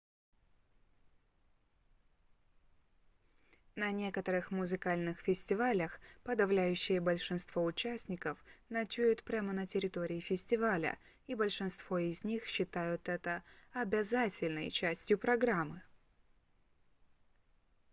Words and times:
на 3.75 3.91
некоторых 3.91 4.49
музыкальных 4.49 5.19
фестивалях 5.19 5.99
подавляющее 6.23 6.99
большинство 6.99 7.63
участников 7.63 8.43
ночуют 8.69 9.21
прямо 9.21 9.53
на 9.53 9.67
территории 9.67 10.19
фестиваля 10.19 10.97
и 11.27 11.35
большинство 11.35 11.99
из 11.99 12.23
них 12.23 12.47
считают 12.47 13.07
это 13.09 13.43
обязательной 13.73 14.71
частью 14.71 15.19
программы 15.19 15.83